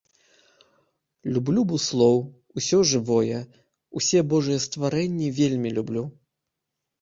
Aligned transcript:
Люблю 1.33 1.61
буслоў, 1.71 2.17
усё 2.61 2.79
жывое, 2.93 3.37
усе 4.01 4.19
божыя 4.33 4.59
стварэнні 4.65 5.27
вельмі 5.43 5.69
люблю. 5.79 6.03